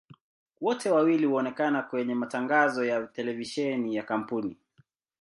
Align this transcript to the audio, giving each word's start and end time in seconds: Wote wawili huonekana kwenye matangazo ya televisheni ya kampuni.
Wote 0.61 0.89
wawili 0.91 1.25
huonekana 1.25 1.81
kwenye 1.81 2.15
matangazo 2.15 2.85
ya 2.85 3.07
televisheni 3.07 3.95
ya 3.95 4.03
kampuni. 4.03 4.57